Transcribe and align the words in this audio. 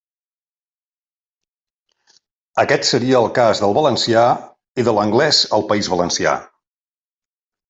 Aquest 2.63 2.89
seria 2.93 3.21
el 3.21 3.29
cas 3.41 3.61
del 3.65 3.77
valencià 3.81 4.25
i 4.81 4.87
de 4.89 4.97
l'anglés 4.99 5.43
al 5.59 5.67
País 5.73 5.93
Valencià. 5.97 6.35